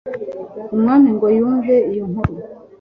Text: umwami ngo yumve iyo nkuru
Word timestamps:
umwami 0.75 1.09
ngo 1.15 1.25
yumve 1.37 1.75
iyo 1.91 2.03
nkuru 2.09 2.33